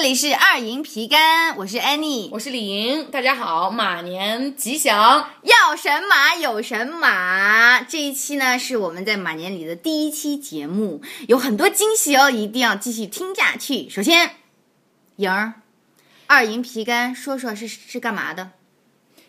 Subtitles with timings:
[0.00, 7.82] 这里是二营皮干，我是 Annie，我是李莹，大家好，马年吉祥，要神马有神马。
[7.82, 13.90] 这一期呢是我们在马年里的第一期节目，有很多惊喜哦，一定要继续听下去。
[13.90, 14.36] 首先，
[15.16, 15.54] 莹儿，
[16.28, 18.52] 二营皮干，说说是是干嘛的？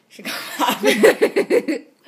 [0.08, 1.82] 是干嘛的？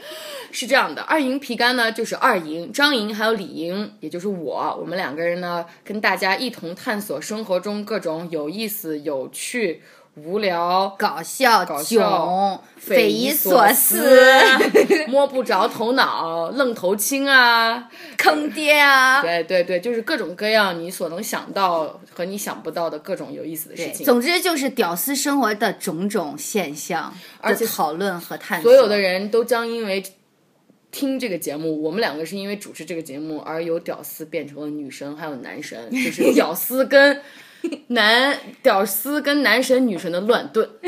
[0.51, 9.81] 是这样的，二营皮干呢，就是二营张营还有李营，也就是我，我们两个人呢，跟大家一同探索生活中各种有意思、有趣、
[10.15, 14.19] 无聊、搞笑、搞囧笑、匪夷所思、
[15.07, 19.21] 摸不着头脑、愣头青啊，坑爹啊！
[19.21, 24.05] 对对对，就是各种各样你所能想到和你想不到的各种有意思的事情。
[24.05, 28.69] 总之就是屌丝生活的种种现象，而且讨论和探索。
[28.69, 30.03] 所有的人都将因为。
[30.91, 37.21] 听这个节目，我们两个是因为主持这个节目而由屌丝变成了女神，还有男神，就是屌丝跟
[37.87, 40.69] 男屌丝跟男神女神的乱炖。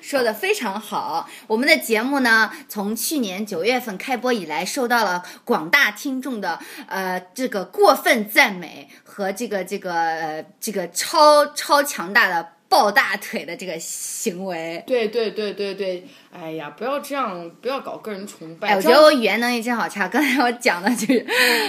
[0.00, 12.52] 说的非常好，我们的节目呢，从去年九月份开播以来，受到了广大听众的呃这个过分赞美和这个这个呃这个超超强大的。
[12.72, 18.68] 抱大腿的这个行为，对对对对对，哎呀，不要这样，不要搞个人崇拜。
[18.68, 21.26] 哎，我觉得我语言能力真好差，刚才我讲的就是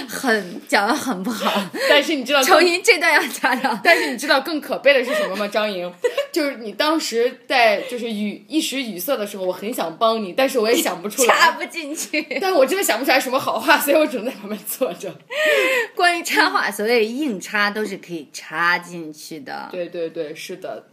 [0.08, 1.52] 很讲的很不好。
[1.90, 3.78] 但是你知道，重新这段要加上。
[3.84, 5.46] 但是你知道更可悲的是什么吗？
[5.48, 5.94] 张莹，
[6.32, 12.26] 就是你当时在就是语一时语塞的时候，我很想帮你，但是我也想不出来，插不进去。
[12.40, 15.14] 但是我真的想不出来什么好话，所以我只能在旁边坐着。
[15.94, 19.68] 关于插话，所谓硬插都是可以插进去的。
[19.72, 20.86] 对对对，是的。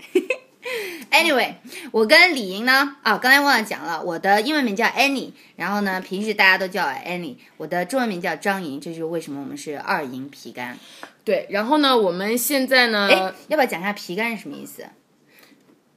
[1.10, 1.54] Anyway，
[1.90, 10.78] 我跟李莹呢，啊，刚才忘了讲了，我的英文名叫 Annie，然后呢，平时大家都叫我 Annie，我的中文名叫张莹，这就是为什么我们是二营皮干。
[11.24, 14.86] 对，然后呢，我们现在呢，哎，要不要讲一下皮干是什么意思？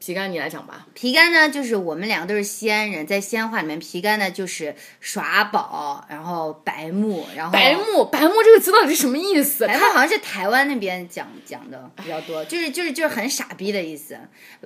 [0.06, 0.86] 皮干，你来讲吧。
[0.94, 9.66] 皮干呢，就是我们两个都是西安人，在西安话里面，皮干呢就是耍宝，然后白目，然后白目，白目这个词到底是什么意思？
[9.66, 14.20] 白目好像是台湾那边讲讲的比较多，就是就是就是很傻逼的意思。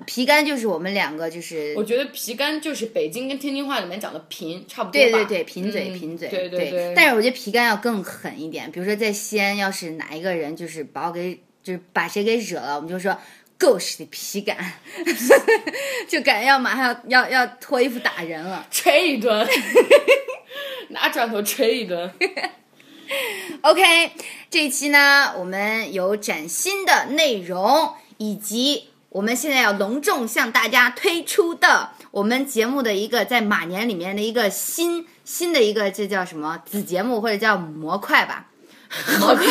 [0.08, 6.94] 皮干就是我们两个就是，我觉得皮干就是北京跟天津话里面讲的贫，差不多对对对，贫嘴贫嘴，对对对。
[6.96, 13.16] 但是我觉得皮干要更狠一点，比如说在西安，要是哪一个人就是把我给就是把谁给惹了，我们就说。
[13.58, 14.74] 狗屎的皮感，
[16.08, 19.48] 就感觉要马上要要要脱衣服打人了，捶一顿，
[20.90, 22.12] 拿砖头捶一顿。
[23.62, 24.12] OK，
[24.50, 36.62] 这一期呢，我们有崭新的内容，以及我们现在要隆重向大家推出的我们节目的一个在马年里面的一个新新的一个这叫什么？
[36.66, 38.48] 子节目或者叫模块吧，
[39.20, 39.46] 模块。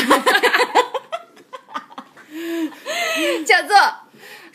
[3.46, 3.76] 叫做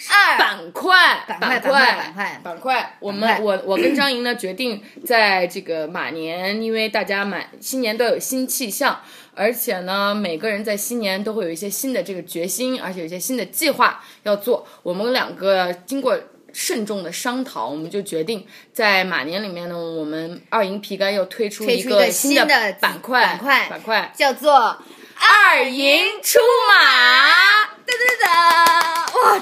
[0.09, 2.97] 二板块，板块，板块，板块，板块。
[2.99, 8.99] 我们，我，我跟张莹呢，决定在这个马年，因为大家马新年都有新气象，
[9.35, 14.67] 而且呢，每个人在新年都会有一些新的这个决心，而且有一些新的计划要做。
[14.81, 16.19] 我们两个经过
[16.51, 22.45] 慎重的商讨，我们就决定在马年里面呢，我们二营皮干又推出一个新的
[22.79, 27.60] 板块，板块，板块叫做二营出马。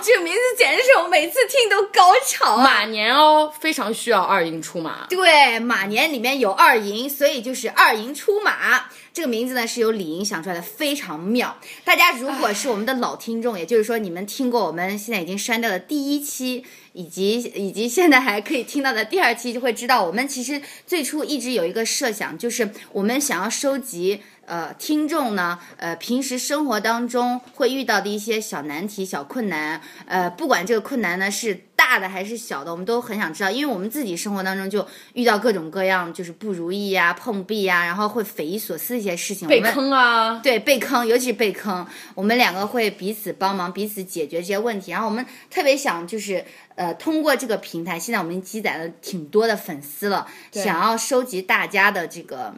[0.01, 2.63] 这个名字简直是我每次听都高潮啊！
[2.63, 5.05] 马年哦，非常需要二营出马。
[5.09, 8.85] 对，马年里面有二营，所以就是二营出马。
[9.11, 11.57] 这个名字呢是由李莹想出来的，非常妙。
[11.83, 24.21] 大家如果是我们的老听众，也就是说你们听过我们现在已经删掉的第一期，以及以及 现在还可以听到的第二期，就会知道我们其实最初一直有一个设想，就是我们想要收集。
[24.49, 46.43] 呃，听众呢，呃，平时生活当中会遇到的一些小难题、小困难，呃，不管这个困难呢是大的还是小的，我们都很想知道，因为我们自己生活当中就遇到各种各样就是不如意呀、碰壁呀，然后会匪夷所思一些事情，被坑啊，对，被坑，尤其是被坑，我们两个会彼此帮忙，彼此解决这些问题，然后我们特别想就是
[46.73, 52.55] 呃，通过这个平台，现在我们积攒了挺多的粉丝了，想要收集大家的这个。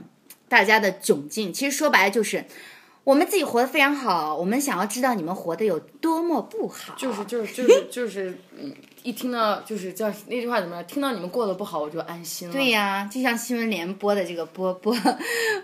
[0.51, 2.44] 大家的窘境，其实说白了就是，
[3.06, 6.94] 我们自己活得非常好，我们想要知道你们活得有多么不好。
[6.98, 10.86] 就是就是就是就是，嗯，一听到就是叫那句话怎么样？
[10.86, 12.53] 听到你们过得不好，我就安心了。
[12.53, 14.94] 对呀，就像新闻联播的这个播播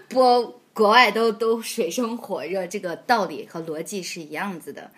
[0.08, 4.90] 播，国外都都水深火热，这个道理和逻辑是一样子的。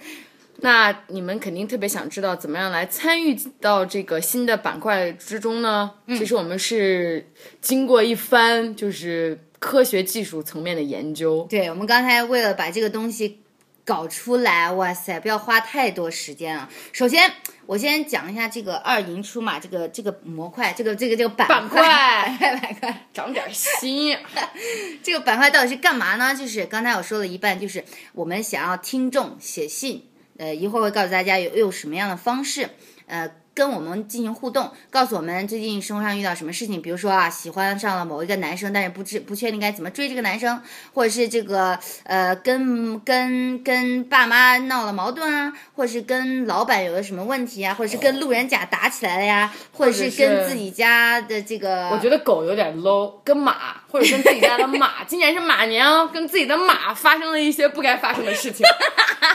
[0.58, 5.94] 那你们肯定特别想知道，怎么样来参与到这个新的板块之中呢？
[6.10, 9.46] 其实我们是经过一番就是。
[9.60, 13.42] 科学技术层面的研究，对我们刚才为了把这个东西
[13.84, 14.72] 搞出来。
[14.72, 16.70] 哇塞，不要花太多时间啊！
[16.94, 17.30] 首先，
[17.66, 23.06] 我先讲一下这个二营出马这个这个模块，这个这个这个板块板块 板块。
[23.14, 24.18] 长点心。
[25.04, 26.34] 这个板块到底是干嘛呢？
[26.34, 27.84] 就是刚才我说了一半，就是
[28.14, 30.08] 我们想要听众写信，
[30.38, 32.70] 呃，一会儿会告诉大家有有什么样的方式，
[33.08, 33.30] 呃。
[33.60, 40.62] 跟我们进行互动，告诉我们最近生活上遇到什么事情，比如说啊，喜欢上了某一个男生，但是不知不确定该怎么追这个男生，
[40.94, 58.66] 或者是这个呃跟跟跟爸妈闹了矛盾啊，或者是跟老板有了什么问题啊，或者是跟路人甲打起来了呀，或者是跟自己家的这个，我觉得狗有点 low，跟马或者跟自己家的马， 今年是马年哦，跟自己的马发生了一些不该发生的事情，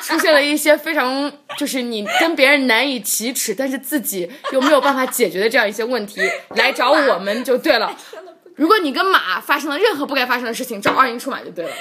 [0.03, 4.14] 出现了一些非常就是你跟别人难以启齿，但是自己
[4.53, 6.21] 又没有办法解决的这样一些问题，
[6.57, 7.97] 来找我们就对了。
[8.57, 11.73] 如果你跟马发生了任何不该发生的事情，找二营出马就对了。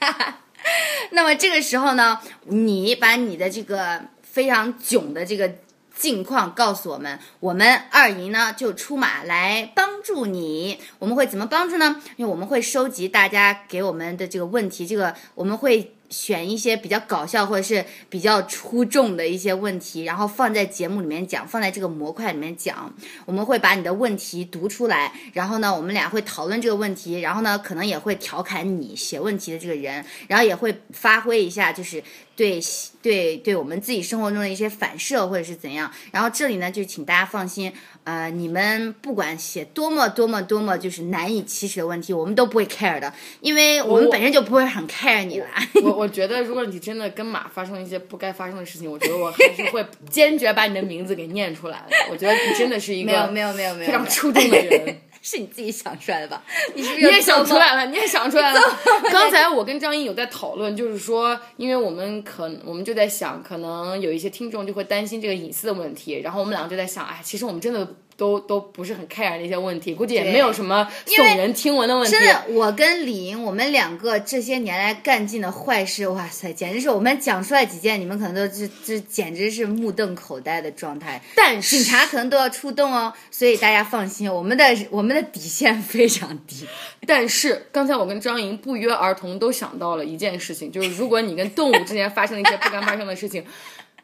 [1.10, 5.50] 那么这个时候呢，你把你的这个非常囧的这个
[5.94, 10.78] 境况告诉我们，我们二姨呢就出马来帮助你。
[10.98, 12.00] 我们会怎么帮助呢？
[12.16, 15.92] 因为我们会收集大家给我们的这个问题，这个我们会。
[16.10, 22.92] 选一些比较搞笑或者是比较出众的一些问题，然后放在节目里面讲，放在这个模块里面讲。
[23.26, 32.02] 我们会把你的问题读出来，然后呢，我们俩会讨论这个问题，然后呢，可能也会调侃你写问题的这个人，然后也会发挥一下，就是
[32.34, 32.60] 对
[33.02, 35.90] 对对我们自己生活中的一些反射或者是怎样。
[36.10, 37.72] 然后这里呢，就请大家放心，
[38.08, 43.12] 呃，你们不管写多么多么多么就是难以启齿的问题，我们都不会 care 的，
[43.42, 45.46] 因为我们本身就不会很 care 你了。
[45.84, 51.94] 我我觉得，如果你真的跟马发生一些不该发生的事情，我觉得我还是会坚决把你的名字给念出来的。
[52.10, 55.00] 我觉得你真的是一个没有没有没有没有非常出众的人。
[55.28, 56.42] 是你自己想出来的吧？
[56.74, 58.60] 你是不是你也想出来了，你也想出来了。
[59.10, 67.86] 刚才我跟张英有在讨论，就是说，因为我们可我们就在想，可能有一些听众就会担心这个隐私的问题，然后我们两个就在想，哎，其实我们真的
[68.18, 72.10] 都都不是很 care 那些问题，估计也没有什么耸人听闻的问题。
[72.10, 81.22] 真的，我跟李莹，我们两个这些年来干尽的坏事，哇塞，简直是我们讲出来几件，你们可能都这这简直是目瞪口呆的状态。
[81.36, 86.66] 但是警察可能都要出动哦，所以大家放心，我们的我们的底线非常低。
[87.06, 93.44] 但是刚才我跟张莹不约而同都想到了一件事情，就是如果你跟动物之间发生了一些不该发生的事情，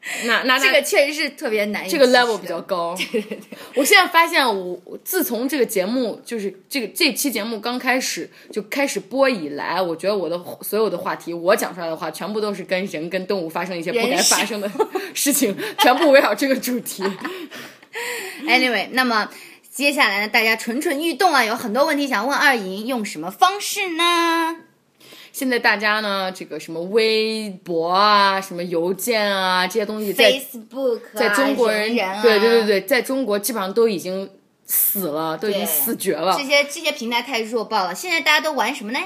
[0.26, 2.94] 那那那这个确实是特别难这个 level 比较高。
[3.12, 3.38] 对对对，
[3.74, 14.70] 我现在发现我，我自从这个节目就是这个这期节目刚开始就开始播以来，我觉得我的所有的话题，我讲出来的话，全部都是跟人跟动物发生一些不该发生的
[15.14, 17.02] 事情， 全部围绕这个主题。
[18.46, 19.30] Anyway，那么
[19.70, 24.56] 接下来呢，大家蠢蠢欲动啊，有很多问题想问二莹，用什么方式呢？
[25.34, 31.88] 现在大家呢，这个什么微博啊，什么邮件啊，这些东西在 Facebook 啊在中国人，
[32.22, 34.30] 对对对对，在中国基本上都已经
[34.64, 36.44] 死了，都已经死绝了这。
[36.44, 37.92] 些这些平台太弱爆了。
[37.92, 39.00] 现在大家都玩什么呢？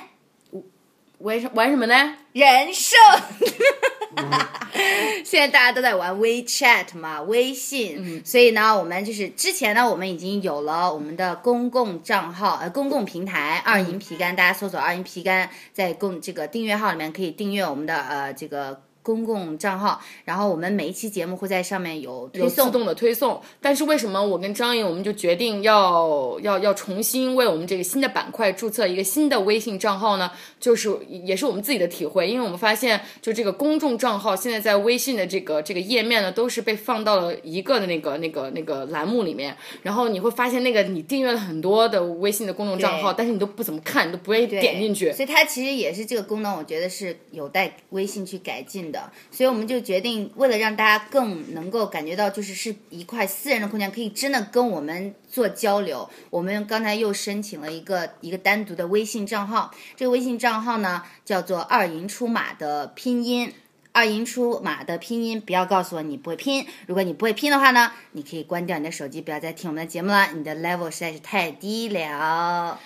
[1.20, 2.16] 玩什玩什么呢？
[2.34, 2.94] 人设。
[5.24, 8.22] 现在大家都在玩 WeChat 嘛，微信，嗯。
[8.24, 13.90] 所以呢，我们就是之前呢，我们已经有了我们的公共账号，呃，公共平台二嗯。
[13.90, 30.30] 营皮干，大家搜索二银皮干，在公这个订阅号里面可以订阅我们的呃这个公共账号，然后我们每一期节目会在上面有推送，有自动的推送，但是为什么我跟张颖我们就决定要要要重新为我们这个新的板块注册一个新的微信账号呢？
[30.60, 45.10] 就是也是我们自己的体会，因为我们发现就这个公众账号现在在微信的这个这个页面呢，都是被放到了一个的那个那个那个栏目里面，然后你会发现那个你订阅了很多的微信的公众账号，但是你都不怎么看，你都不愿意点进去。
[45.12, 48.97] 所以它其实也是这个功能，我觉得是有待微信去改进的。
[49.30, 56.08] 所以我们就决定，为了让大家更能够感觉到，就是是一块私人的空间，可以真的跟我们做交流。
[56.30, 63.52] 我们刚才又申请了一个一个单独的微信账号，这个微信账号呢叫做“二营出马”的拼音。
[63.90, 66.64] 二营出马的拼音，不要告诉我你不会拼。
[66.86, 70.28] 如果你不会拼的话呢，你可以关掉你的手机，不要再听我们的节目了。
[70.34, 72.78] 你的 level 实在是太低了。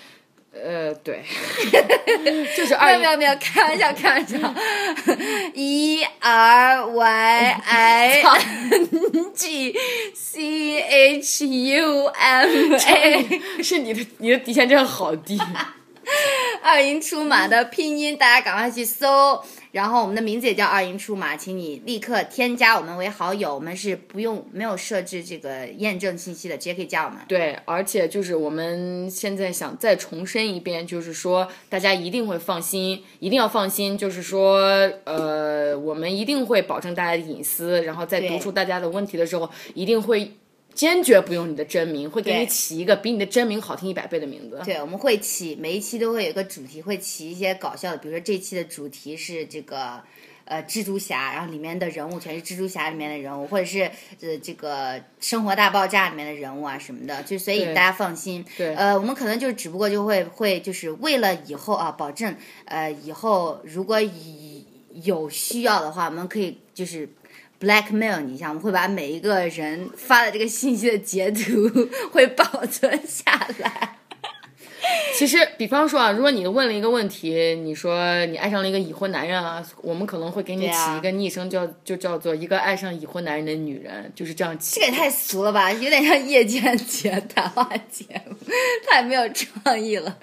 [0.52, 1.24] 呃，对，
[2.56, 4.36] 就是二没有没有没有，开玩笑开玩笑。
[5.54, 9.74] E R Y I N G
[10.14, 15.40] C H U M A， 是你的你的底线真的好低。
[16.62, 19.42] 二营出马的拼音，大家赶快去搜。
[19.70, 23.54] 然后我们的名字也叫二营出马，请你立刻添加我们为好友。
[23.54, 27.18] 我们是不用没有设置这个验证信息的，直接可以加我们。
[27.26, 34.60] 对，而且就是我们现在想再重申一遍，就是说大家一定会放心，一定要放心，就是说，
[35.04, 40.32] 呃，我我们一定会保证大家的隐私，然后在读出大家的问题的时候，一定会
[40.74, 44.60] 坚决不用你的真名，会给你起一个比你的真名好听一百倍的名字。
[44.64, 50.02] 对，我们会起每一期都会有一个主题，会起一些搞笑的，比如说这期的主题是这个
[50.44, 58.44] 呃蜘蛛侠，然后里面的人物全是蜘蛛侠里面的人物，或者是呃这个生活大爆炸里面的人物啊什么的，就所以大家放心。
[58.56, 64.66] 对呃，我们可能就只不过就会会就是为了以后啊，保证呃以后如果以
[65.02, 67.08] 有需要的话，我们可以就是。
[67.62, 71.70] Blackmail 你一下，我们会把每一个人发的这个信息的截图
[72.10, 73.98] 会保存下来。
[75.14, 84.80] 其实，比方说啊，如果你问了一个问题，你说你爱上了一个已婚男人啊，我们可能会给你起一个昵称叫，就叫做一个爱上已婚男人的女人，就是这样起。
[84.80, 88.36] 这个也太俗了吧，有点像夜间节谈话节目，
[88.90, 90.18] 太没有创意了。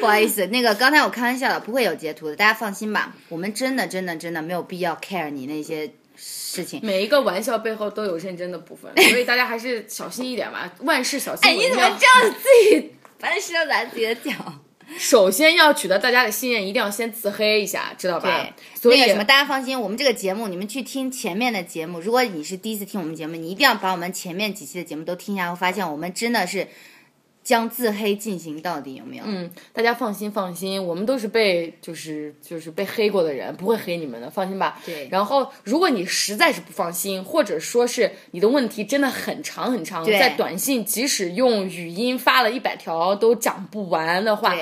[0.00, 3.14] 不好意思，那个刚才我开玩笑的，不会有截图的，大家放心吧。
[3.28, 6.80] 我们真的真的真的没有必要 care 你那些事情。
[6.82, 11.68] 每一个玩笑背后都有认真的部分， 所以大家还是小心一点吧，万事小心哎，为妙。
[11.68, 14.32] 你怎么这样自己凡事都拿自己的脚？
[14.98, 18.28] 首先要取得大家的信任，一定要先自黑一下，知道吧？
[18.28, 22.00] 对，所以那个什么，大家放心，我们这个节目，你们去听前面的节目。
[22.00, 26.66] 如果你是第一次听我们节目，你一定要把我们前面几期的节目都听一下，会发现我们真的是
[27.42, 29.24] 将自黑进行到底，有没有？
[29.26, 34.78] 嗯，大家放心放心，我们都是被就是就是被黑过的人，不会黑你们的，放心吧。
[34.84, 44.54] 对然后，如果你实在是不放心，或者说是你的问题真的很长很长，在短信即使用语音发了一百条都讲不完的话，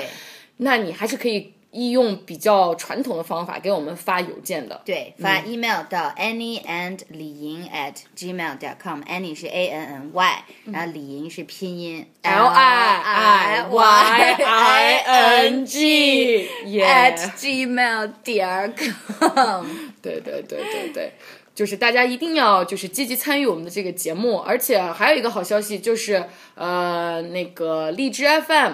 [0.58, 4.80] 那你还是可以利用比较传统的方法给我们发邮件的。
[4.87, 9.02] 对，发 email 到 Annie and 李莹 at gmail dot com。
[9.02, 16.48] Annie 是 A N N Y，然后李莹是拼音 L I I Y I N G
[16.80, 19.66] at gmail 点 com。
[20.00, 21.12] 对对对对对，
[21.54, 28.72] 就是大家一定要就是积极参与我们的这个节目，而且还有一个好消息就是，呃，那个荔枝 FM。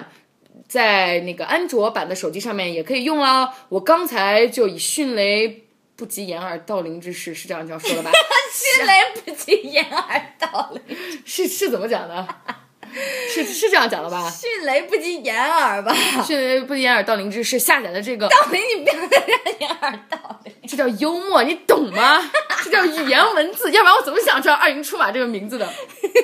[0.67, 3.53] 在那个安卓版的手机上面也可以用啦。
[3.69, 5.63] 我刚才就以迅雷
[5.95, 8.11] 不及掩耳盗铃之势，是这样这样说的吧？
[8.51, 8.93] 迅雷
[9.23, 12.27] 不及掩耳盗铃，是是怎么讲的？
[13.29, 14.29] 是是这样讲的吧？
[14.29, 15.93] 迅雷不及掩耳吧？
[16.25, 20.53] 迅雷不及掩耳盗铃之是下载的这个，盗铃你不要在这掩耳盗铃。
[20.67, 22.19] 这叫幽默，你懂吗？
[22.63, 25.69] 这叫语言文字，要不然我怎么想出来“二营出马”这个名字的？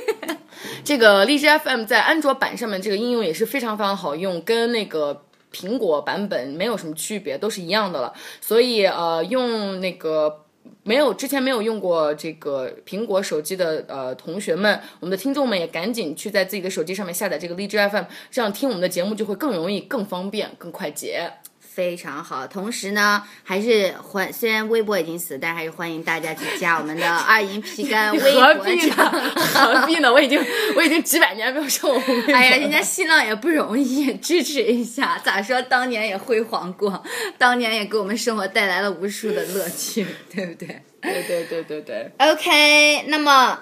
[0.84, 5.24] 这个荔枝 FM 在安卓版上面这个应用也是非常非常好用，跟那个
[5.54, 8.13] 苹果版本没有什么区别，都是一样的了。
[8.40, 10.44] 所以呃，用那个
[10.84, 21.32] 没有之前没有用过这个苹果手机的呃同学们，我们的听众们也赶紧去在自己的手机上面下载这个荔枝 FM，这样听我们的节目就会更容易、更方便、更快捷。
[21.74, 28.96] 非常好，同时呢，还是欢虽然微博已经死，但还是欢迎大家去加我们的 二营皮干微博何 必呢？
[29.36, 30.12] 何必呢？
[30.12, 30.38] 我已经
[30.75, 32.34] 我已经几百年没有上我微博。
[32.36, 35.18] 哎呀，人家新浪也不容易，支持一下。
[35.24, 37.01] 咋说，当年也辉煌过，
[37.38, 43.58] 当年也给我们生活带来了无数的乐趣，对不对对对对对对，？OK，那么，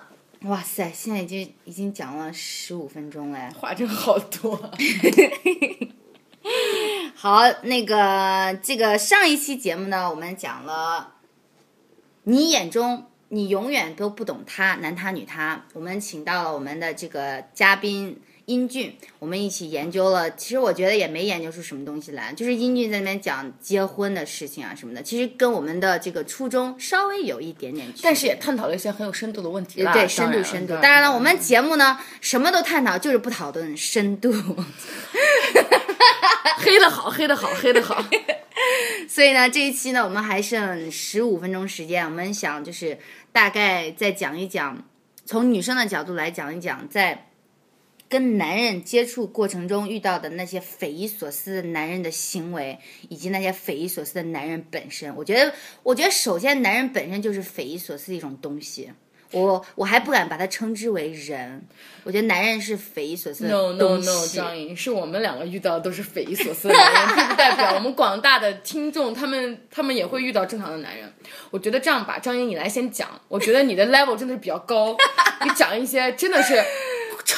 [0.46, 3.40] 哇塞，现在已经已经讲了十五分钟嘞。
[3.56, 4.72] 话真好多。
[7.16, 11.16] 好，那个这个上一期节目呢，我们讲了
[12.24, 15.66] 你眼中你永远都不懂他，男他女他。
[15.74, 20.32] 我们请到了我们的这个嘉宾英俊，我们一起研究了。
[20.32, 28.02] 其实我觉得也没研究出什么东西来，就是英俊在那边讲结婚的事情啊什么的，其实跟我们的这个初衷稍微有一点点区别。
[28.04, 29.94] 但是也探讨了一些很有深度的问题啦。
[29.94, 30.74] 对，深度深度。
[30.82, 34.34] 当然了，我们节目呢什么都探讨，就是不讨论深度。
[36.58, 38.04] 黑的好，黑的好，黑的好。
[39.08, 42.98] 所以呢，这一期呢，我们还剩十五分钟时间，我们想就是
[43.32, 44.84] 大概再讲一讲，
[45.26, 47.29] 从女生的角度来讲一讲，在
[48.10, 55.16] 跟男人接触过程中遇到的那些匪夷所思的男人的行为，以及那些匪夷所思的男人本身。
[55.16, 58.92] 我觉得，我觉得首先男人本身就是匪夷所思的一种东西。
[59.32, 61.62] 我我还不敢把它称之为人，
[62.04, 63.98] 我觉得男人是匪夷所思的 No no。
[64.00, 71.14] no，张颖，是我们两个遇到的都是匪夷所思的男人，并不代表我们广大的听众他们他们也会遇到正常的男人。
[71.52, 74.98] 我觉得这样吧，张颖你来先讲，我觉得你的 level 真的是比较高，
[75.46, 76.56] 你讲一些真的是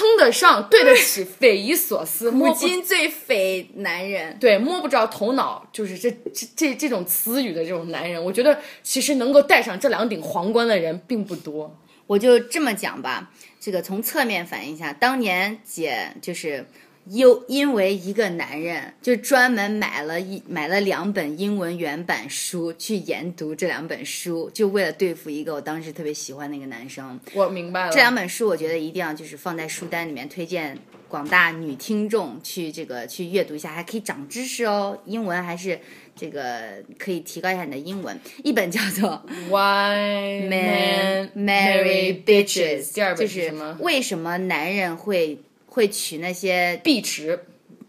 [0.02, 11.80] 称得上、对得起匪夷所思、摸今最匪男人，对摸不着头脑，就是这这这这种词语的这种男人，我觉得其实能够戴上这两顶皇冠的人并不多。
[12.08, 16.66] 我就这么讲吧，这个从侧面反映一下，当年姐就是
[17.06, 27.20] 又因为一个男人，就专门买了一买了两本英文原版书去研读这两本书，就为了对付一个我当时特别喜欢的一个男生。
[27.34, 27.92] 我明白了。
[27.92, 30.78] 这两本书我觉得一定要就是放在书单里面推荐
[31.08, 35.80] 广大女听众去这个去阅读一下，还可以长知识哦，英文还是
[36.16, 38.18] 这个可以提高一下你的英文。
[38.44, 43.78] 一本叫做 Why Men Marry Bitches，第二就是什么？
[43.82, 45.40] 为什么男人会
[45.72, 47.46] 会取那些碧池。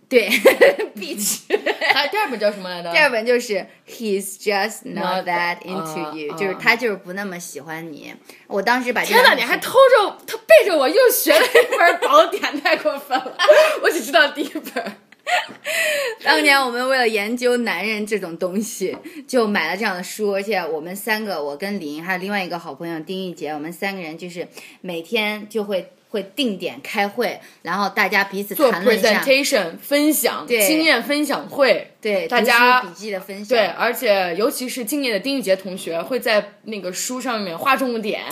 [0.08, 0.28] 对
[0.94, 1.38] bitch。
[1.94, 2.92] 还有第二本叫什么来着？
[2.92, 8.12] 第二本就是 He's just not that into 啊 you，、啊就是他就是不那么喜欢你。
[8.46, 13.38] 我当时把这天哪，你还偷着他背着我又学了一本 宝典，太过分了！
[13.82, 14.96] 我只知道第一本。
[16.22, 18.94] 当年我们为了研究男人这种东西，
[19.26, 24.46] 就买了这样的书，而且我们三个，我跟林还有另外一个好朋友丁玉杰，我们三个人就是
[24.82, 38.22] 每天就会会定点开会，然后大家彼此做，presentation 分享对经验分享会，对大家笔记的分享，对，而且尤其是今年的丁玉洁同学会在那个书上面画重点，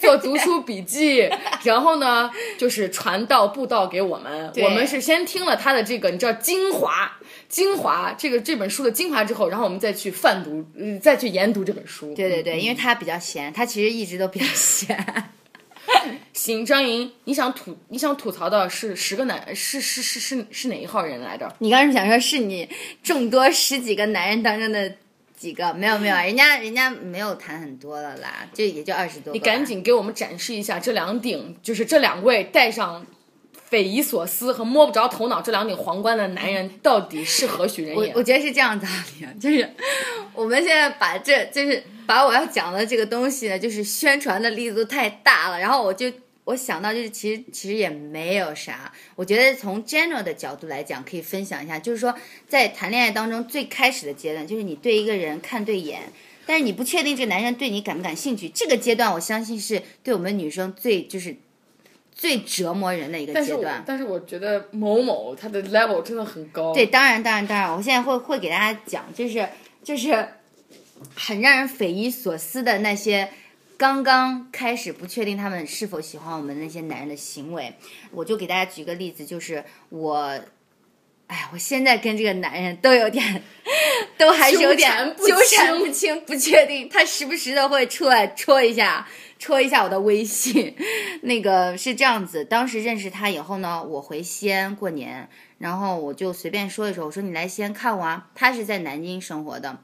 [0.00, 1.30] 做读书笔记，
[1.62, 4.52] 然后呢就是传道布道给我们。
[4.64, 7.16] 我们是先听了他的这个，你知道精华。
[7.48, 12.14] 精华这个这本书的精华之后，然后我们再去泛读，呃，再去研读这本书。
[12.14, 14.96] 对对对，因为他比较闲，他其实一直都比较闲。
[16.32, 21.54] 行，张莹，你想吐你想吐槽的是十个男是是是是是哪一号人来着？
[21.58, 22.68] 你刚是想说是你
[23.02, 24.92] 众多十几个男人当中的
[25.36, 25.72] 几个？
[25.74, 29.32] 没有没有，人家人家没有谈很多了啦，就也就二十多个。
[29.32, 33.06] 你赶紧给我们展示一下这两顶，就是这两位戴上
[33.70, 38.12] 匪夷所思和摸不着头脑这两顶皇冠的男人到底是何许人也？
[38.12, 39.06] 我我觉得是这样子啊，
[39.40, 39.70] 就是
[40.34, 46.12] 我们现在把这就是把我要讲的这个东西呢，就是宣传的力度太大了，然后我就
[46.44, 52.12] 我想到就是其实其实也没有啥，我觉得从 general 的角度来讲，可以分享一下，就是说
[52.48, 56.12] 在谈恋爱当中最开始的阶段，就是你对一个人看对眼。
[56.46, 61.36] 但是你不确定这个男生对你感不感兴趣，这个阶段我相信是对我们女生最就是
[62.20, 63.82] 最折磨人的一个阶段。
[63.86, 66.74] 但是我觉得某某他的 level 真的很高。
[66.74, 69.48] 对，当然，当然，当然，我现在会会给大家讲，就是
[69.82, 70.28] 就是
[71.14, 73.30] 很让人匪夷所思的那些
[73.78, 77.72] 刚刚开始不确定他们是否喜欢我们那些男人的行为。
[78.10, 80.38] 我就给大家举个例子，就是我，
[81.26, 83.42] 哎，我现在跟这个男人都有点，
[84.18, 89.08] 都还是有点纠缠不清，不确定，他时不时的会出来戳一下。
[89.40, 90.76] 戳一下我的微信，
[91.22, 92.44] 那个是这样子。
[92.44, 98.28] 当时认识他以后呢，我回西安过年，然后我就随便说一说，我说你来西安看我啊。
[98.34, 99.82] 他是在南京生活的，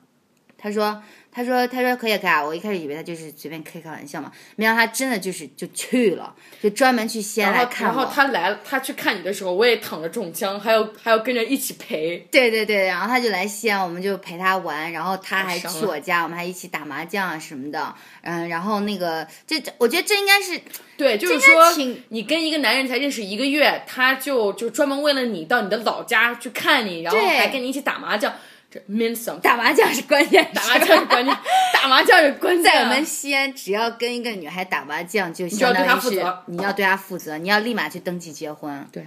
[0.67, 1.01] 他说
[1.31, 2.45] 他说他说可以啊可以啊。
[2.45, 8.01] 我一开始以为他就是随便开开玩笑嘛，没想到他真的就是就去了，就专门去西安然后然来看我。
[8.01, 12.19] 后他来了，他去看你的时候，我也躺着中枪，还要还要跟着一起陪。
[12.33, 17.95] 对对对，然后他就来西安，我们就陪他玩，然后他还去我家，我们还一起打麻将啊什么的。
[18.23, 20.61] 嗯，然后那个这这，我觉得这应该是
[20.97, 21.73] 对，就是说
[22.09, 28.33] 你跟一个男人才认识一个月，他就就专门为了你到你的老家去看你，然后对还跟你一起打麻将，
[28.77, 29.41] 这 means something。
[29.41, 31.37] 打麻将是关键，打麻将是关键，
[31.73, 32.75] 打麻将是关键啊。
[32.75, 38.87] 在我们西安，只要跟一个女孩打麻将，就相当于是负责你要对她负责，你要立马去登记结婚。
[38.93, 39.07] 对，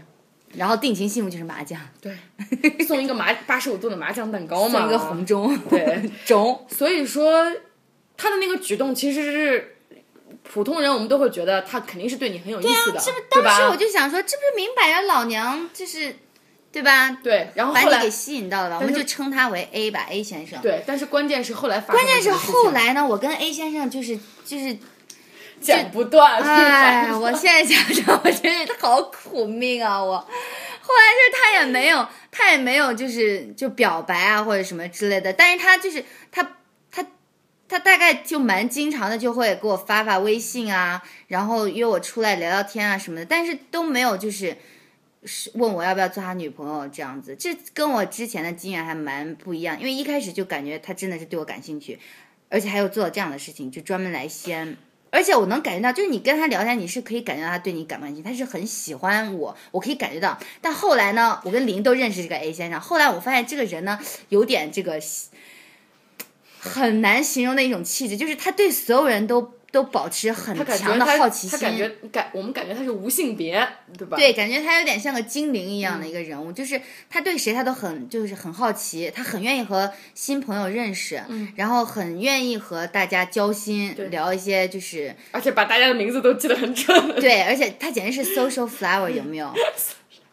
[0.56, 2.18] 然后定情信物就是麻将，对，
[2.86, 6.66] 送一个麻八十五度的麻将蛋糕嘛，送一个红中，对 中。
[6.70, 7.46] 所以说，
[8.18, 9.76] 他的那个举动其实是
[10.44, 13.76] 普通人，我们都会觉得他肯定是对你很有意思的，是不对当时我？
[13.76, 16.16] 就想说，这不是明摆着老娘就是，
[16.72, 17.10] 对吧？
[17.24, 20.62] 对，然后后来把你给吸引到了吧，我们就称他为 A 吧，A 先生。
[20.62, 24.78] 对，但是关键是后来发生关键是后来呢，我跟 A 先生就是就是，
[25.60, 30.02] 剪不断，哎，我现在想想，我真是好苦命啊！
[30.02, 36.56] 我后来就是他也没有，他也没有就是就表白啊或者什么之类的，但是他就是他
[36.92, 37.04] 他
[37.68, 44.56] 他大概就蛮经常的就会给我发发微信啊，然后约我出来聊聊天啊什么的，但是都没有就是。
[45.26, 49.78] 是问我要不要做他女朋友这样子，这跟我之前的经验还蛮不一样。
[49.80, 52.00] 因为一开始就感觉他真的是对我感兴趣，
[52.50, 54.78] 而且还有做这样的事情，就专门来西安。
[55.12, 60.38] 而且我能感觉到，就是你跟他聊天，你是可以感觉到他对你感不感兴趣，他是很喜欢我，我可以感觉到。
[60.62, 65.02] 但后来呢，我跟林都认识这个 A 先生，后来我发现这个人呢，有点这个
[66.60, 71.58] 很难形容的一种气质，就是他对所有人都都保持很强的好奇心。
[71.58, 74.18] 他感觉感我们感觉他是无性别，对吧？
[74.18, 87.16] 对，感觉他有点像个精灵一嗯样的一个人物，就是他对谁他都很就是很好奇，他很愿意和新朋友认识，嗯然后很愿意和大家交心，聊一些就是而且把大家的名字都记得很准。
[87.20, 89.54] 对，而且他简直是 social flower，有没有？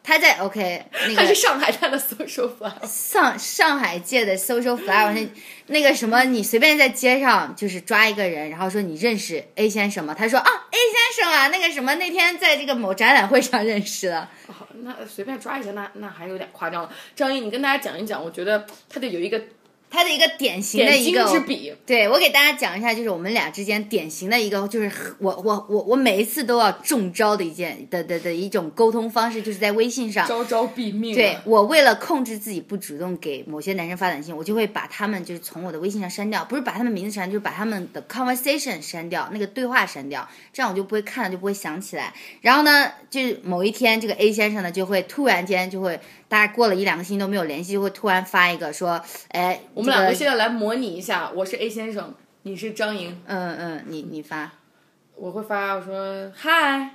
[0.06, 2.70] 他在 OK 那个他是上海滩的 social fly。
[2.86, 5.28] 上上海界的 social flower 那
[5.66, 10.14] 那个什么，你随便在街上就是抓一个人，然后说你认识 A 先生吗？
[10.16, 10.78] 他说啊 A
[11.16, 14.20] 先生啊，那个什么那天在这个某展览会上认识的。
[14.46, 16.90] 哦那随便抓一下，那那还有点夸张了。
[17.16, 19.42] 张一，你跟大家讲一讲，我觉得他得有一个
[19.90, 21.72] 他的一个典型的一个之笔。
[21.86, 30.26] 对我给大家讲一下，就是我们俩之间典型的一个，就是我我我我每一次都要中招的一件的的的一种沟通方式，就是在微信上。
[30.26, 31.16] 招招毙命、啊。
[31.16, 42.12] 对我为了控制自己不主动给某些男生发短信，我就会把他们就是从我的微信上删掉，不是把他们名字删，就是把他们的 conversation 删掉，那个对话删掉，这样我就不会看了，就不会想起来。
[42.40, 54.52] 然后呢，就是某一天这个 A 先生呢就会突然间就会，大概过了一两个星期都没有联系，就会突然发一个说，哎，我们两个现在来模拟一下，我是 A 先生，你是张莹，嗯嗯，你你发。
[55.14, 56.90] 我会发我说嗨。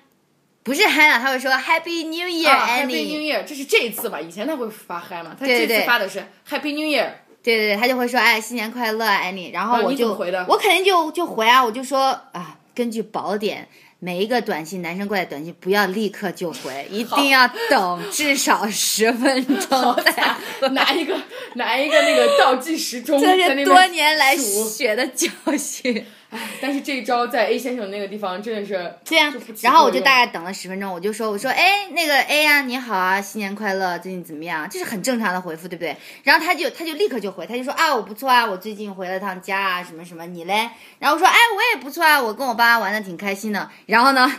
[0.63, 2.85] 不是嗨了，他会说 Happy New Year，啊 Annie。
[2.85, 4.21] ，Happy New Year，这是这一次吧？
[4.21, 5.35] 以前他会发嗨嘛？
[5.39, 7.09] 他这次发的是 Happy New Year。
[7.41, 9.51] 对对对，他就会说哎新年快乐，Annie。
[9.51, 13.67] 然后我就、么回的我肯定就就回啊，我就说啊，根据宝典。
[14.03, 20.69] 每一个短信，男生过来短信不要立刻就回， 一定要等至少十分钟再回。
[20.69, 21.15] 拿一个
[21.53, 26.03] 拿一个那个倒计时钟，这是多年来数学的教训。
[26.61, 28.73] 但是这一招在 A 先生那个地方真的是
[29.05, 34.67] 对呀、然后我就大概等了十分钟，我就说，我说，哎，那个 A 呀、你好啊，新年快乐，最近怎么样？
[34.69, 35.95] 这是很正常的回复，对不对？
[36.23, 40.69] 然后他就他就立刻就回，他就说啊，我不错啊，我最近回了趟家啊，什么什么，你嘞？
[40.99, 43.69] 然后我说，哎，我也不错啊，我跟我爸妈玩的挺开心的。
[43.85, 44.31] 然后呢，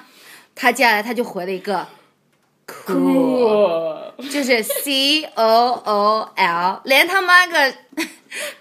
[0.54, 1.86] 他接下来他就回了一个
[2.86, 7.74] cool，就是 C O O L，连他妈个。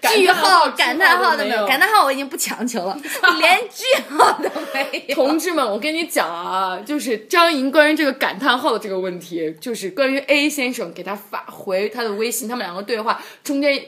[0.02, 2.94] 句号号、感叹号都没有感叹号我已经不强求了，
[3.40, 5.14] 连句号都没有。
[5.14, 13.82] 同志们，我跟你讲啊，就是张莹关于这个感叹号的这个问题，就是关于 A 先生给他发回他的微信，他们两个对话中间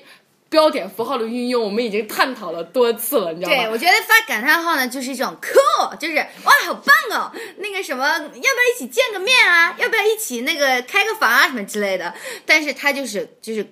[0.54, 7.32] 标点符号的运用，我们已经探讨了多次了，你知道吗对，我觉得发感叹号呢，就是一种 cool，就是哇，好棒哦！
[7.56, 8.40] 那个什么，要不要
[8.72, 9.74] 一起见个面啊？
[9.76, 11.48] 要不要一起那个开个房啊？
[11.48, 12.14] 什么之类的。
[12.46, 13.66] 但是他就是就是。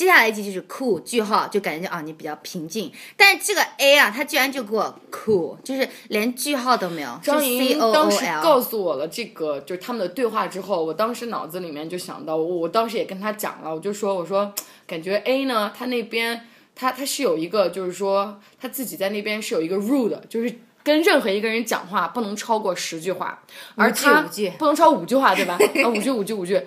[0.00, 8.24] 接下来一句就是 cool 句号，就感觉就啊你比较平静，但是这个 A 啊，他居然就给我 cool，就是连句号都没有，是张莹当时。
[8.42, 14.50] 告诉我了这个就是他们的对话之后，我当时脑子里面就想到，我我当时也跟他讲了，我就说我说
[14.86, 20.60] 感觉 A 呢，他那边他他是有一个就是说他自己在那边是有一个 rule 的，就是。
[20.82, 23.38] 跟任何一个人讲话不能超过十句话，
[23.74, 24.22] 而句他
[24.58, 25.58] 不能超五句话，对吧？
[25.84, 26.58] 啊，五句五句五句，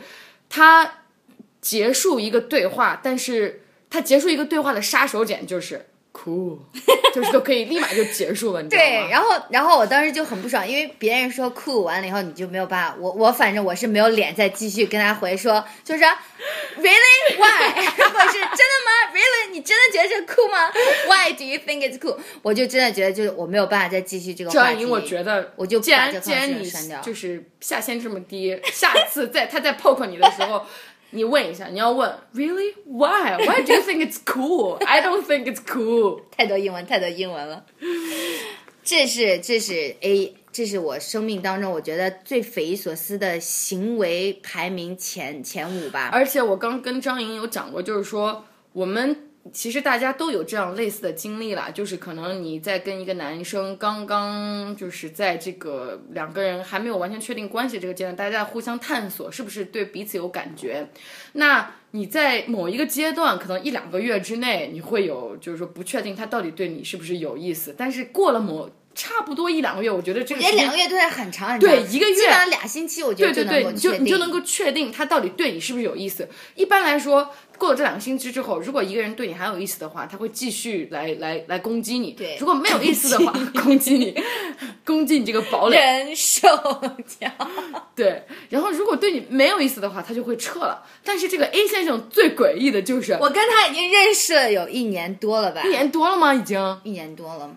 [0.47, 0.87] 他
[1.63, 6.59] 结束一个对话，但是他结束一个对话的杀手锏就是 cool，
[7.15, 8.89] 就是都可以立马就结束了，你知道吗？
[8.89, 17.71] 对，然后然后我当时就很不爽，因为别人说 cool 完了以后你就没有办法，我我反正我是没有脸再继续跟他回说，就是 really why，
[18.11, 20.69] 或者是真的吗？really 你真的觉得这 cool 吗
[21.07, 22.17] ？Why do you think it's cool？
[22.41, 24.85] 我就真的觉得就是我没有办法再继续这个话题。
[24.85, 30.65] 我觉得，我就既然既然你删掉就是下限这么低，下次再他再 poke 你的时候，
[31.13, 34.83] 你问一下，你要问 really why why do you think it's cool?
[34.85, 36.21] I don't think it's cool.
[36.35, 37.63] 太多英文，太多英文了。
[38.83, 46.09] 这是这是 A，这是我生命当中我觉得最匪夷所思的行为排名前前五吧。
[46.11, 60.87] 而且我刚跟张莹有讲过，就是说我们其实大家都有这样类似的经历啦，就是可能你在跟一个男生刚刚就是在这个两个人还没有完全确定关系这个阶段，大家在互相探索是不是对彼此有感觉。
[61.33, 73.93] 那你在某一个阶段，可能一两个月之内，你会有就是说不确定他到底对你是不是有意思，但是过了某差不多一两个月，我觉得这个也时间两个月都还很长很长，对一个月基本上俩星期，我觉得对对对，你就。
[73.97, 76.27] 你就能够确定他到底对你是不是有意思。
[76.55, 77.29] 一般来说，
[77.63, 82.11] 过了这两个星期之后，如果一个人对你还有意思的话，他会继续来来来攻击你。
[82.11, 83.31] 对如果没有意思的话，
[83.63, 84.13] 攻击你，
[84.83, 85.77] 攻击你这个堡垒。
[85.77, 86.45] 人兽
[87.07, 87.29] 交，
[87.95, 90.85] 对，然后如果对你没有意思的话，他就会撤了。
[91.05, 95.61] 但是这个 A 先生最诡异的就是，我跟他已经认识了有一年多了吧？
[95.63, 96.33] 一年多了吗？
[96.33, 97.49] 已经，一年多了，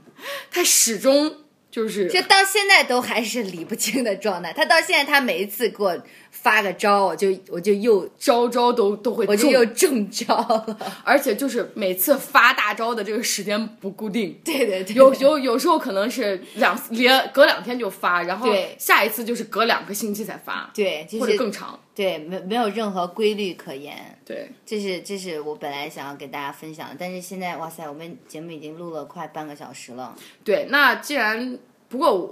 [0.53, 1.39] 他始终
[1.71, 4.53] 就是就到现在都还是理不清的状态。
[4.53, 5.99] 他到现在，他每一次给我
[6.43, 10.79] 发个招，我就我就又招招都都会中，我就又中招了。
[11.03, 14.39] 而且就是每次发大招的这个时间不固定。
[14.45, 21.79] 对对对，有有有时候可能是两连隔两天就发，然后对下一次就是隔两个星期才发，对，就或者更长。
[21.95, 23.97] 对，没没有任何规律可言。
[24.25, 30.15] 对，这是这是我本来想要给大家分享的，但是现在哇塞，我们节目已经录了快半个小时了。
[30.45, 32.27] 对，那既然不过我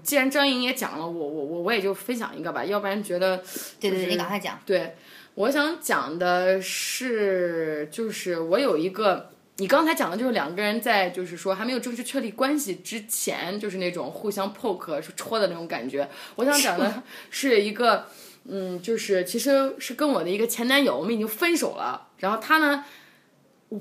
[0.00, 3.38] 既然张莹也讲了，我我我我也就分享一个吧，要不然觉得
[3.80, 4.58] 对对对，你赶快讲。
[4.64, 4.96] 对，
[5.34, 16.08] 我想讲的是，就是我有一个，你刚才讲的就是两个人在就是说还没有正式确立关系之前，就是那种互相 poke 戳的那种感觉。
[16.36, 18.06] 我想讲的是一个，
[18.44, 22.84] 嗯，就是其实是跟我的一个前男友，我们已经分手了，然后他呢。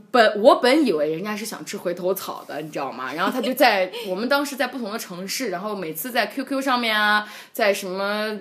[0.09, 3.13] 本我本以为人家是想吃回头草的，你知道吗？
[3.13, 8.35] 然后他就在我们当时在不同的城市，然后每次在 QQ 上面啊，在什么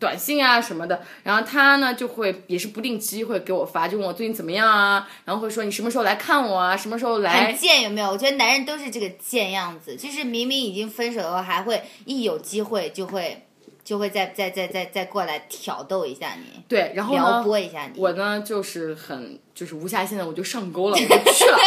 [0.00, 8.08] 短信啊什么的，然后他呢就会也是不定期会给我发，就问我最近怎么样啊，然后会说你什么时候来看我啊，什么时候来很贱有没有？
[8.10, 13.46] 我觉得男人都是这个贱样子，就是明明已经分手了，还会一有机会就会
[13.84, 18.00] 就会再再再再再过来挑逗一下你，对，然后撩，拨一下你。
[18.00, 21.58] 我呢就是很就是无下限的，我就上钩了， 我就去了，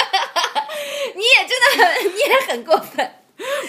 [1.16, 3.12] 你也真的很，你也很过分，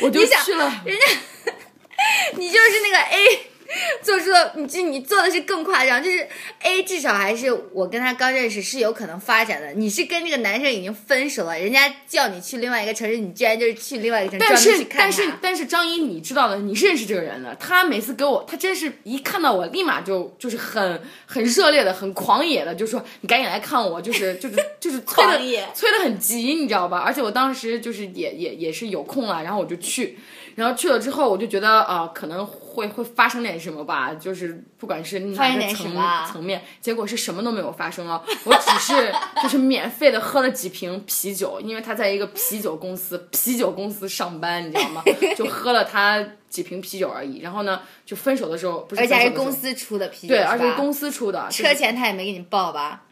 [0.03, 0.83] 我就想去了。
[0.85, 1.53] 人家
[2.39, 3.51] 你就是那个 A。
[4.03, 6.27] 做出的，你这你做的是更夸张，就是
[6.63, 15.33] A 至少还是我跟他刚认识是有可能发展的，你是跟这个男生已经分手了，人家叫你去另外一个城市，你居然就是去另外一个城市但是但是。
[15.43, 17.55] 但是张一，你知道的，你认识这个人的。
[17.55, 25.39] 他每次给我，他真是一看到我，立马就就是很很热烈的、很狂野的，就说你赶紧来看我，就是就是就是催的
[25.73, 26.99] 催的很急，你知道吧？
[26.99, 30.19] 而且我当时就是也也也是有空了，然后我就去，
[30.57, 35.95] 然后去了之后，我就觉得啊、可能会会发生点什么吧，就是不管是哪个层
[36.27, 45.03] 层面，结果是什么都没有发生啊，我只是就是免费的喝了几瓶啤酒，因为他在一个啤酒公司啤酒公司上班，你知道吗？
[45.37, 47.41] 就喝了他几瓶啤酒而已。
[47.41, 53.03] 然后呢，就分手的时候不是而且还是公司出的啤酒，对，而且是公司出的，车钱他也没给你报吧？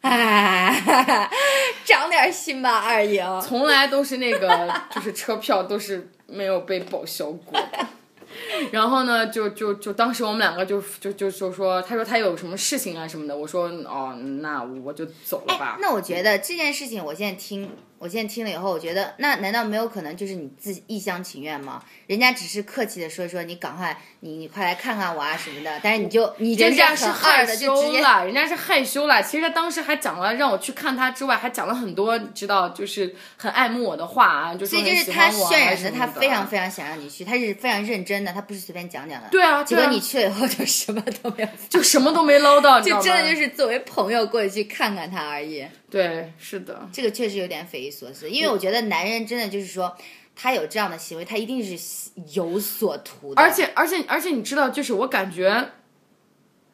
[0.00, 1.28] 哎，
[1.84, 3.24] 长点心吧，二营。
[3.40, 7.58] 从来都是那个就是车票都是没有被报销过。
[8.70, 15.78] 然后呢，就就就当时我们两个就就就就说，他说他有什么事情啊什么的，我说哦，那我就走了吧。
[15.80, 21.82] 那我觉得这件事情，我现在听，我现在听了以后，我觉得那难道没有可能就是你自己一厢情愿吗？
[22.06, 29.22] 人家只是客气的说说你赶快，你你快来看看我啊什么的，但是你就你就人家是很害羞了，人家是害羞了。
[29.22, 39.28] 其实他当时还讲了让我去看他之外，还讲了很多，你知道就是很爱慕我的话啊，就说所以就是他渲染的他非常非常想让你去，他是非常认真的，他不是随便讲讲的。
[39.30, 42.78] 对啊，结果你去了以后就什么都没有，就什么都没捞到？
[42.80, 45.66] 就真的就是作为朋友过去看看他而已。
[45.90, 46.86] 对，是的。
[46.92, 49.96] 这个确实有点匪夷所思，因为我觉得男人真的就是说，
[50.36, 53.42] 他有这样的行为，他一定是有所图的。
[53.42, 55.70] 而且而且而且你知道，就是我感觉，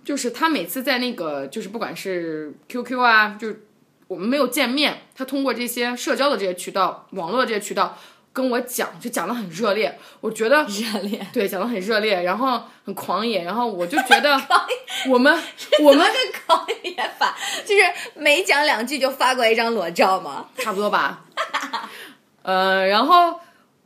[0.04, 3.66] 就是他每次在那个，就是不管是 QQ 啊，就是
[4.06, 7.98] 我们没有见面，他通过这些社交的这些渠道、网络的这些渠道
[8.34, 9.96] 跟我讲，就讲的很热烈。
[10.20, 14.38] 我觉得热烈， 对，讲的很热烈，然后很狂野，然后我就觉得
[15.08, 15.32] 我们
[15.80, 16.06] 我们
[16.46, 17.82] 狂野法，就是
[18.14, 20.48] 每讲两句就发过一张裸照吗？
[20.58, 21.24] 差不多吧。
[22.42, 23.40] 呃，然后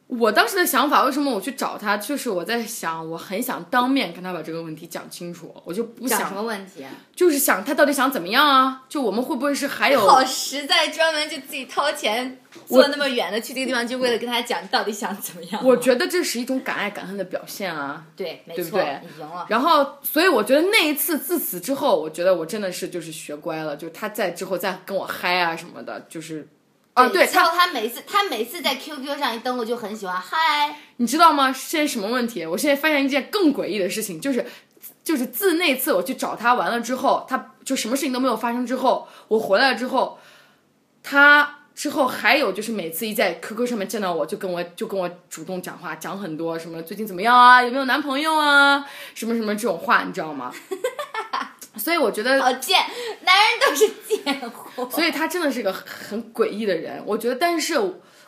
[0.09, 6.91] 我当时的想法，为什么我去找他，就是我在想，我很想当面跟他把这个问题讲清楚，我就不讲什想，么问题啊？
[7.15, 8.85] 就是想他到底想怎么样啊？
[8.89, 10.01] 就我们会不会是还有？
[10.01, 15.63] 好实在，专门就自己掏钱坐那么远的去这个地方，就为了跟他讲到底想怎么样。
[15.63, 18.07] 我觉得这是一种敢爱敢恨的表现啊。
[18.17, 19.47] 对，没错，对不对你赢了。
[19.51, 26.49] 然后，所以我觉得那一次，自此之后，我觉得我真的是就是学乖了，就他在之后再跟我嗨啊什么的，就是，
[26.99, 31.53] 啊，对他你知道他每次他每次在 QQ 上一登录就很喜欢嗨，你知道吗？
[31.53, 32.45] 现在什么问题？
[32.45, 34.45] 我现在发现一件更诡异的事情，就是，
[35.05, 40.19] 就是自那次我去找他完了之后，他就什么事情都没有发生之后，我回来之后，
[41.03, 48.85] 他之后还有就是每次一在 QQ 上面见到我就跟我就跟我主动讲话，讲很多什么最近怎么样啊，有没有男朋友啊，
[49.15, 50.53] 什么什么这种话，你知道吗？
[51.79, 52.79] 所以我觉得好贱，
[53.25, 54.89] 男人都是贱货。
[54.91, 57.37] 所以他真的是个很诡异的人，我觉得。
[57.37, 57.79] 但是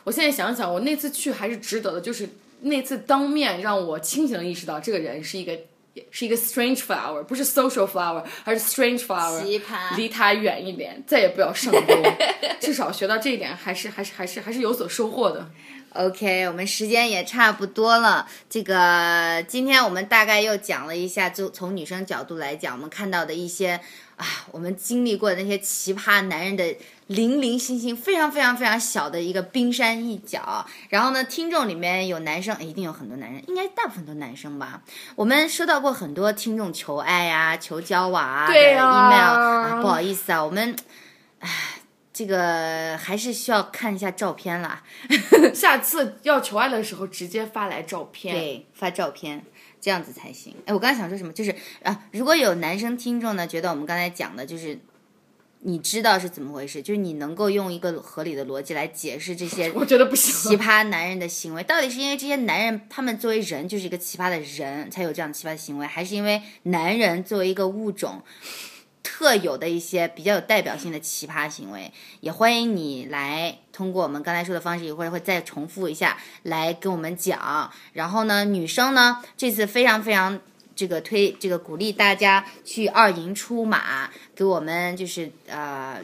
[0.03, 2.29] 我现在想想，我那次去还是值得的，就是
[2.61, 5.57] 那次当面让我清醒的意识到，这个人是一个
[6.09, 12.03] 是一个 strange flower，不是 social flower，而是 strange flower，奇葩离他远一点，再也不要上钩。
[12.59, 15.49] 至少学到这一点，还是还是还是还是有所收获的。
[15.93, 18.25] OK，我们时间也差不多了。
[18.49, 23.81] 这个今天我们大概又讲了一下，就从女生角度来讲，我们看到的一些
[24.15, 26.77] 啊，我们经历过的那些奇葩男人的
[27.07, 30.65] 零零星星，非常非常非常小的一个冰山一角。
[30.87, 34.81] 然后呢，听众里面有男生，哎一定有很多男人，应该大部分都男生吧？
[35.15, 40.73] 我们收到过很多听众求爱呀、求交往啊 email 啊啊，不好意思啊，我们。
[41.41, 41.47] 这
[42.21, 44.83] 这个还是需要看一下照片啦。
[45.55, 48.35] 下次要求爱的时候直接发来照片。
[48.35, 49.43] 对，发照片，
[49.79, 50.55] 这样子才行。
[50.67, 51.33] 哎，我刚才想说什么？
[51.33, 54.77] 就是啊，如果有男生听众呢，觉得我们刚才讲的就是。
[55.63, 56.81] 你知道是怎么回事？
[56.81, 60.33] 就是你能够用一个合理的逻辑来解释这些， 我觉得不行。
[60.33, 68.23] 奇葩男人的行为，到底是因为这些男人他们作为人就是一个奇葩的人才有这样奇葩的行为，还是因为男人作为一个物种
[69.03, 71.91] 特有的一些比较有代表性的奇葩行为？
[72.19, 77.71] 也欢迎你来通过我们刚才说的方式，一会儿会再重复一下来跟我们讲。
[77.93, 80.39] 然后呢，女生呢这次非常非常。
[80.73, 85.99] 这个推这个鼓励大家去二营出马，给我们就是呃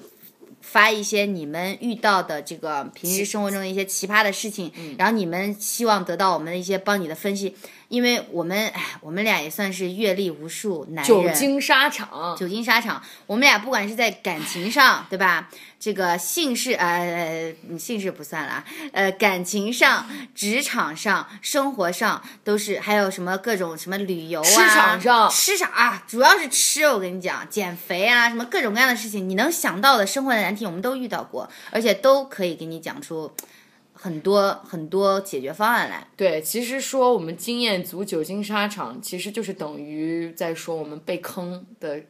[0.61, 7.55] 发一些你们遇到的这个平时生活中的一些奇葩的事情，然后你们希望得到我们的一些帮你的分析。
[7.89, 13.01] 因为我们，哎，我们俩也算是阅历无数，男人，久经沙场，久经沙场。
[13.25, 15.49] 我们俩不管是在感情上，对吧？
[15.79, 26.03] 这个姓氏，呃，姓氏不算了，呃，感情上、职场上、生活上都是，还有什么各种什么旅游啊，吃场上，吃啥啊？
[26.07, 33.31] 主要是吃，我跟你讲，减肥啊，什么各种各样的事情，你能想到的生活的难题，我们都遇到过，而且都可以给你讲出。
[33.99, 36.07] 很多很多解决方案来。
[36.15, 42.01] 对，其实说我们经验足、久经沙场，其实就是等于在说我们被坑的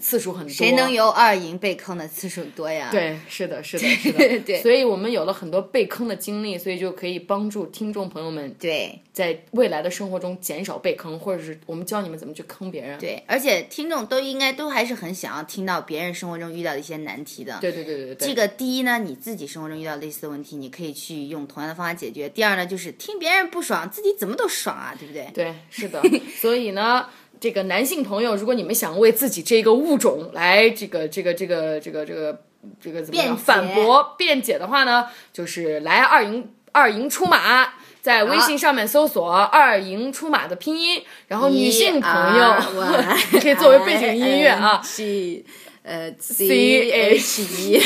[0.00, 0.52] 次数很多。
[0.52, 2.88] 谁能有二营被坑的次数多呀？
[2.90, 4.18] 对，是的，是的，是的。
[4.44, 12.98] 对，所以我们有了很多被坑的经历，所以就可以帮助听众朋友们对在未来的生活中减少被坑，或者是我们教你们怎么去坑别人。
[12.98, 17.58] 对，而且听众都应该都还是很想要听到别人生活中遇到的一些难题的。
[17.60, 18.28] 对对对对对。
[18.28, 22.28] 这个第一呢，你自己生活中遇到类似的问题，你可以去用同样的方法解决。
[22.28, 25.30] 第二呢，就是听别人不爽，自己怎么都爽啊，对不对？
[25.34, 26.02] 对，是的。
[26.40, 27.06] 所以呢，
[27.40, 32.40] 这个男性朋友，如果你们想为自己这个物种来这个这个这个这个这个
[32.82, 42.54] 这个怎么样反驳辩解的话呢，就是来二营二营出马，在微信上面搜索“二营出马”的拼音，然后女性朋友
[43.40, 45.44] 可以作为背景音乐啊， C
[45.82, 47.80] 呃 C H E。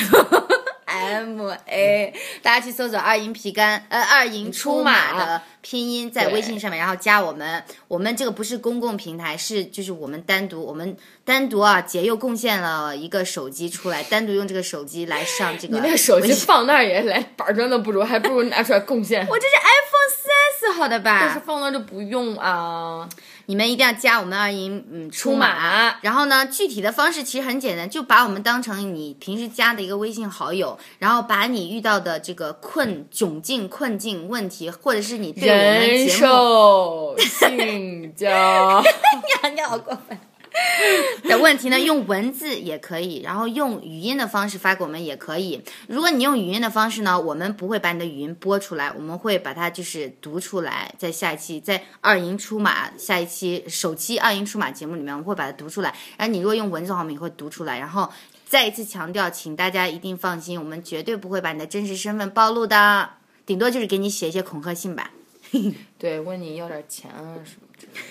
[0.93, 7.65] M A，大家去搜索“二营皮干”呃“二营出马”的拼音在微信上面，然后加我们。
[7.89, 15.75] 我们这个不是公共平台，是就是我们单独，我们单独啊，姐又贡献了一个手机出来，单独用这个手机来上这个。
[15.77, 19.25] 你那手机放那儿也来板砖都不如，还不如拿出来贡献。
[19.29, 20.32] 我这是 iPhone 三
[20.63, 21.19] 四号的吧？
[21.23, 23.09] 但是放那就不用啊。
[23.47, 38.81] 你们一定要加我们二营嗯出马，然后呢，具体的方式其实很简单，就把我们当成你平时加的一个微信好友，然后把你遇到的这个困窘境、困境、问题，或者是你对我们节目性交，
[39.53, 40.17] 你好过分。
[41.29, 41.81] 的问题呢？
[41.81, 45.63] 用文字也可以，然后用语音的方式发给我们也可以。
[45.87, 55.95] 如果你用语音的方式呢，我们不会把你的语音播出来，我们会把它就是读出来，在下一期在二营出马下一期首期二营出马节目里面，我们会把它读出来。
[56.17, 57.79] 然后你如果用文字的话，我们也会读出来。
[57.79, 58.11] 然后
[58.47, 63.11] 再一次强调，请大家一定放心，我们绝对不会把你的真实身份暴露的，
[63.47, 65.11] 顶多就是给你写一些恐吓信吧。
[65.99, 67.69] 对，问你要点钱啊什么。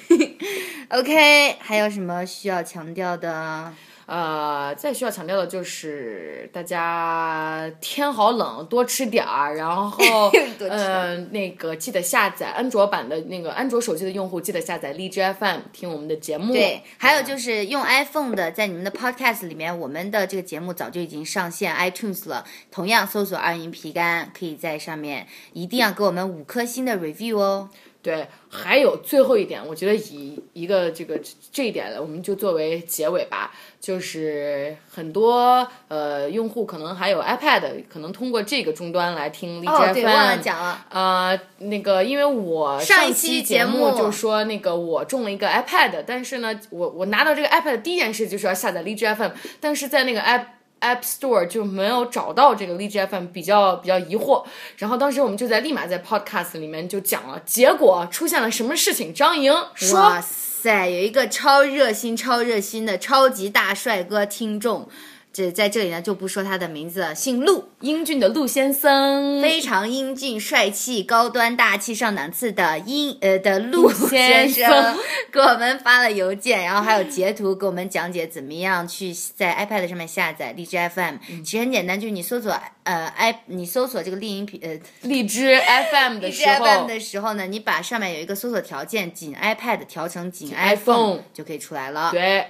[0.89, 3.73] OK，还有什么需要强调的？
[4.07, 10.29] 呃，再需要强调的就是大家天好冷，多吃点儿，然后
[10.59, 16.51] 呃，那个记得下载安卓版的那个安卓手机的用户记得下载荔枝 FM 听我们的节目。
[16.51, 22.43] 对，还有就是用 iPhone 的，在你们的 Podcast 里面，我们的这个节目早就已经上线 iTunes 了。
[22.69, 27.69] 同样搜索二营皮干，可以在上面一定要给我们五颗星的 review 哦。
[28.01, 31.19] 对，还有最后一点，我觉得以一个这个
[31.51, 33.51] 这一点，我们就作为结尾吧。
[33.79, 39.89] 就是很多呃用户可能还有 iPad，可能通过这个终端来听荔枝 FM。
[39.89, 40.85] 哦，对，忘了讲了。
[40.89, 50.45] 呃，那个因为我上一期节目就说那个我中了一个 iPad，但是呢，我我拿到这个 iPad 第一件事就是要下载荔枝 FM，但是在那个 App。
[50.81, 54.43] App Store 就没有找到这个荔枝 FM，比较比较疑惑。
[54.77, 59.13] 然后当时我们就在立马在 Podcast 里面就讲了，结果出现了什么事情？
[59.13, 64.89] 张莹说：“哇塞，有一个超热心、超热心的超级大帅哥听众。”
[65.33, 74.97] 这在这里呢就不说他的名字了，姓陆，英俊的陆先生，非常英俊、帅气、高端大气上档次的英呃的陆先生，
[75.31, 81.15] 给我们发了邮件，然后还有截图给我们讲解怎么样去在 iPad 上面下载荔枝 FM。
[81.45, 82.51] 其实很简单，就是你搜索
[82.83, 84.77] 呃 i 你搜索这个丽音频呃
[85.07, 85.57] 荔枝
[85.91, 92.11] FM 的时候的时候呢，你把上面有一个搜索条件仅 iPad 调成仅 iPhone 就可以出来了。
[92.11, 92.45] 对。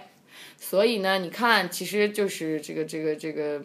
[0.64, 3.64] 所以呢，你看，其实就是这个这个这个，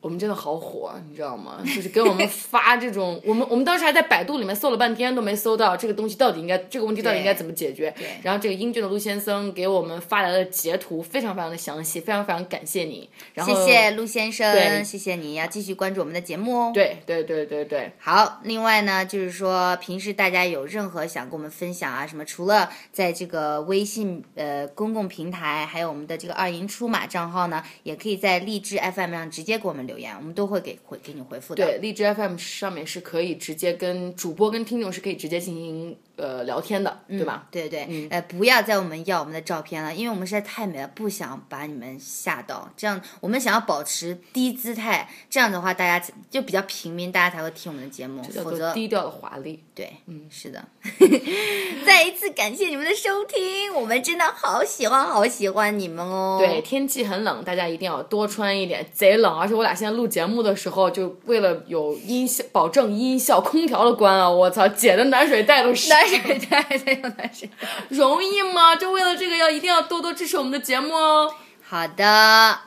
[0.00, 1.60] 我们真的好火，你知道吗？
[1.66, 7.92] 就是给我们发这种， 我们我们当时还在百度里面搜了半天都没搜到这个东西到底应该这个问题到底应该怎么解决。
[8.22, 13.10] 然后这个英俊的陆先生给我们发来了截图，非常非常的详细，非常非常感谢你。
[13.34, 16.70] 然后谢谢陆先生，谢谢你，要继续关注我们的节目哦。
[16.72, 31.64] 对对对对对，好，另外呢，就是说平时大家有任何想跟我们分享啊，什么除了在这个微信呃公共平台，还有我们的这个二营出马账号呢，也可以在荔枝 FM 上直接给我们留言，我们都会给回给你回复的。
[31.64, 37.48] 对，荔枝 FM 上面是可以直接跟主播跟听众是可以直接进行呃聊天的，对吧？
[37.50, 42.70] 对对对，呃，不要再我们要我们的照片了，因为我们实在太美了，不想把你们吓到。
[42.76, 48.22] 这样，我们想要保持低姿态，这样的话，大家就比较平民，大家才会听我们的节目。
[48.22, 49.64] 否则，低调的华丽。
[49.74, 50.62] 对，嗯，是的。
[51.86, 56.36] 再一次感谢你们的收听，我们真的好喜欢，好喜欢你们哦。
[56.40, 59.38] 对，，天气很冷，大家一定要多穿一点，贼冷。
[59.38, 64.28] 而且我俩现在录节目的时候，就为了有音效，保证音效，空调都关了。
[64.34, 67.48] 我操，姐的暖水袋都湿了暖水袋在用暖水。
[67.90, 68.74] 容易吗？
[68.74, 71.32] 就为了这个，要一定要多多支持我们的节目哦。
[71.62, 72.04] 好的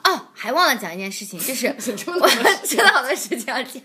[0.03, 1.67] 哦，还忘了讲一件事情，就是
[2.11, 2.29] 我
[2.63, 3.81] 真的好多事情要讲。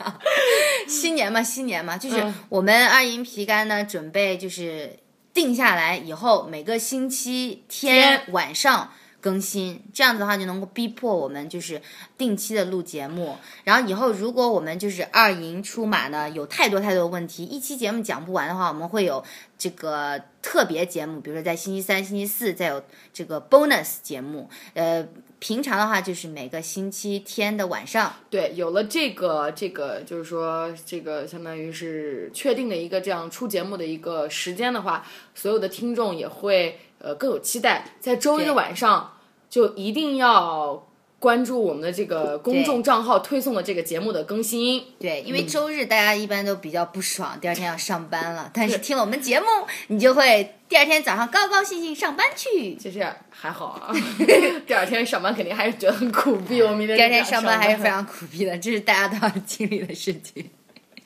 [0.87, 4.99] 新年嘛，新年嘛，就是嗯我们二营皮干呢，准备就是
[5.35, 8.93] 定下来以后，每个星期天天晚上。
[9.27, 11.83] 更新，这样子的话就能够逼迫我们就是
[12.17, 13.37] 定期的录节目。
[13.65, 19.25] 然后以后如果我们就是二营出马呢，有太多太多的问题，一期节目讲不完的话，我们会有
[19.59, 22.81] 这个特别节目，比如说在星期三、星期四再有
[23.13, 24.49] 这个 bonus 节目。
[24.75, 25.05] 呃，
[25.41, 28.15] 平常的话就是每个星期天的晚上。
[28.31, 35.05] 对，有了这个这个，就是说这个相当于是确定的一个这样出节目的一个时间的话，
[35.35, 39.16] 所有的听众也会呃更有期待，在周一的晚上
[39.57, 40.87] 就一定要
[41.19, 44.85] 关注我们的这个公众账号推送的这个节目的更新。
[44.99, 48.51] 对，因为周日大家一般都比较不爽，第二天要上班了。
[48.53, 49.47] 但是听了我们节目，
[49.87, 52.77] 你就会第二天早上高高兴兴上班去。
[52.77, 53.95] 其实还好啊，
[54.69, 56.61] 第二天上班肯定还是觉得很苦逼。
[56.61, 60.51] 我明天第二天上上班还是非常苦逼的，这是大家都要经历的事情。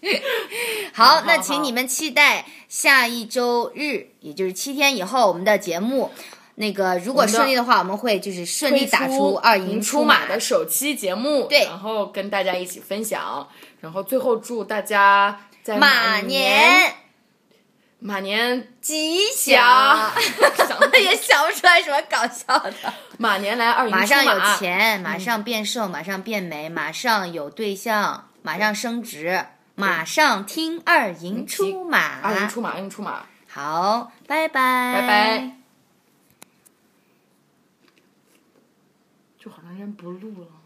[0.93, 6.11] 好，那请你们期待下一周日，也就是七天以后我们的节目。
[6.61, 13.49] 那个如果顺利的话，我们会就是顺利打出二赢出马的首期节目，对然后跟大家一起分享，
[13.81, 16.95] 然后最后祝大家在马年年
[17.99, 20.13] 马年吉祥
[20.55, 22.75] 祥 也想不出来什么搞笑的。
[23.17, 29.47] 马年来二赢马上有，钱，马上变瘦，马上变美，马上有对象，马上升职，
[29.77, 32.21] 马上听二赢出马。
[32.21, 35.60] 二赢出马，二赢出马，好，拜拜，拜拜。
[39.41, 40.60] 就好长时间不录了。